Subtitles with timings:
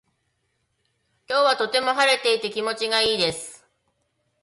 [1.29, 3.63] 今日はとても晴れていて気持ちがいいです。